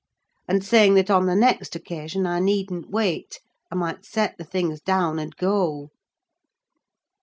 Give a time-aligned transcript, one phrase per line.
[0.47, 4.81] and saying that on the next occasion I needn't wait: I might set the things
[4.81, 5.91] down and go.